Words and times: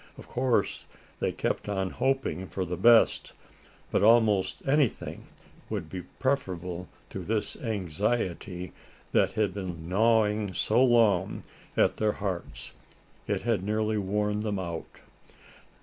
Of 0.17 0.27
course 0.27 0.87
they 1.19 1.31
kept 1.31 1.69
on 1.69 1.91
hoping 1.91 2.47
for 2.47 2.65
the 2.65 2.75
best; 2.75 3.33
but 3.91 4.01
almost 4.01 4.67
anything 4.67 5.27
would 5.69 5.91
be 5.91 6.01
preferable 6.17 6.89
to 7.11 7.19
this 7.19 7.55
anxiety 7.57 8.71
that 9.11 9.33
had 9.33 9.53
been 9.53 9.87
gnawing 9.87 10.53
so 10.53 10.83
long 10.83 11.43
at 11.77 11.97
their 11.97 12.13
hearts, 12.13 12.73
it 13.27 13.43
had 13.43 13.61
nearly 13.61 13.99
worn 13.99 14.39
them 14.39 14.57
out. 14.57 14.89